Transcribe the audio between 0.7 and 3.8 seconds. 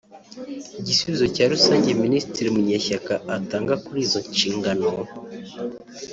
Igisubizo cya rusange Minisitiri Munyeshyaka atanga